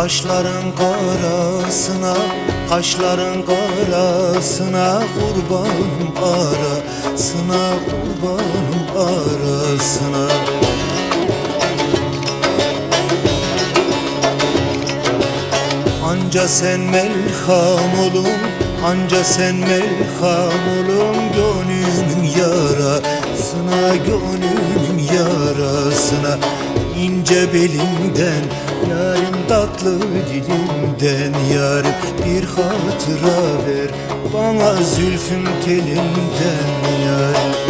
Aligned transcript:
Kaşların 0.00 0.74
karasına, 0.76 2.14
kaşların 2.68 3.42
karasına 3.42 5.02
Kurbanım 5.14 6.14
arasına, 6.16 7.72
kurbanım 7.84 8.86
arasına 8.96 10.28
Anca 16.04 16.48
sen 16.48 16.80
melham 16.80 17.98
olun, 18.00 18.40
anca 18.84 19.24
sen 19.24 19.54
melham 19.54 20.68
olun 20.78 21.16
Gönlümün 21.34 22.24
yarasına, 22.38 23.96
gönlümün 24.06 24.98
yarasına. 24.98 26.38
İnce 26.98 27.52
belimden 27.54 28.44
Yarim 28.90 29.19
tatlı 29.60 30.00
dilimden 30.00 31.54
Yarim. 31.54 31.94
Bir 32.26 32.44
hatıra 32.44 33.66
ver 33.66 33.90
Bana 34.34 34.74
zülfün 34.74 35.48
telinden 35.64 36.70
Yarim 37.06 37.69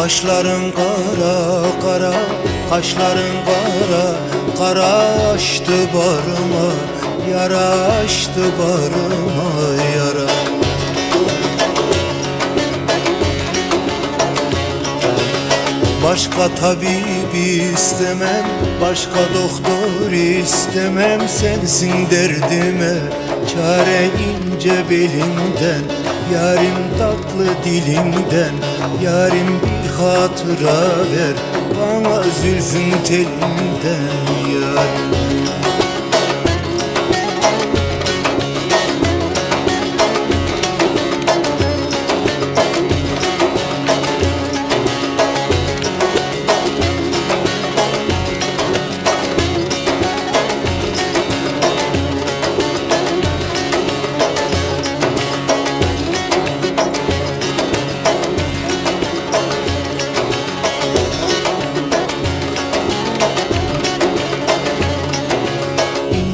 Kaşların 0.00 0.70
kara 0.70 1.62
kara, 1.82 2.12
kaşların 2.70 3.36
kara. 3.46 4.14
Kara 4.58 4.88
açtı 5.32 5.72
barıma, 5.94 6.72
yara 7.32 7.68
açtı 8.04 8.40
barıma 8.58 9.82
yara. 9.96 10.30
Başka 16.04 16.54
tabip 16.54 17.34
istemem, 17.34 18.46
başka 18.80 19.20
doktor 19.34 20.12
istemem. 20.12 21.28
Sensin 21.28 22.10
derdime, 22.10 22.94
çare 23.54 24.06
ince 24.06 24.90
belimden 24.90 25.99
Yarim 26.34 26.98
tatlı 26.98 27.46
dilimden, 27.64 28.54
yarim 29.02 29.60
bir 29.62 29.90
hatıra 29.90 30.80
ver. 31.12 31.36
Bana 31.76 32.22
zülfün 32.22 33.04
telinden 33.04 34.10
yarim 34.52 35.19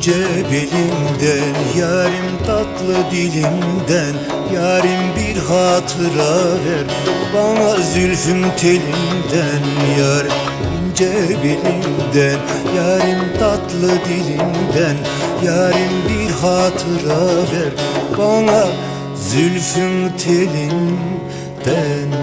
ince 0.00 0.12
belimden 0.50 1.54
Yarim 1.78 2.38
tatlı 2.46 3.10
dilimden 3.10 4.14
Yarim 4.54 5.16
bir 5.16 5.36
hatıra 5.36 6.64
ver. 6.64 6.86
Bana 7.34 7.76
zülfün 7.76 8.44
telinden 8.56 9.62
Yarim 9.98 10.32
ince 10.88 11.12
belimden 11.44 12.38
Yarim 12.76 13.38
tatlı 13.38 13.88
dilimden 13.88 14.96
Yarim 15.44 15.92
bir 16.08 16.30
hatıra 16.30 17.36
ver. 17.36 17.72
Bana 18.18 18.66
zülfün 19.16 20.08
telinden 20.18 22.19